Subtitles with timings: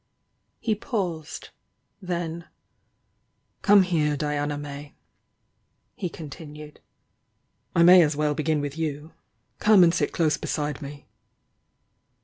[0.59, 1.49] He paused,—
[2.11, 2.45] then:
[3.61, 4.95] "Come here, Diana May!"
[5.93, 6.79] he continued—
[7.75, 9.11] "I may as well begin with you.
[9.59, 11.05] Come and sit close beside me."